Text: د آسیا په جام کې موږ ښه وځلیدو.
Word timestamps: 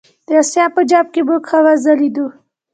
د 0.27 0.29
آسیا 0.41 0.65
په 0.75 0.81
جام 0.89 1.05
کې 1.13 1.21
موږ 1.27 1.41
ښه 1.49 1.59
وځلیدو. 1.65 2.25